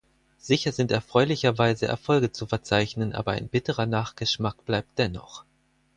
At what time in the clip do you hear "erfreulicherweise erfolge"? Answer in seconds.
0.91-2.31